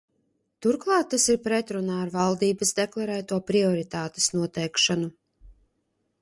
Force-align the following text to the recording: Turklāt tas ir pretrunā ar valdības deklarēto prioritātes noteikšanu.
Turklāt 0.65 1.09
tas 1.13 1.25
ir 1.33 1.35
pretrunā 1.47 1.97
ar 2.05 2.09
valdības 2.15 2.71
deklarēto 2.79 3.39
prioritātes 3.53 4.31
noteikšanu. 4.39 5.13